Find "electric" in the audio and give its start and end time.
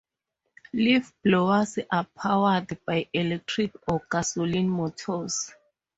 3.13-3.71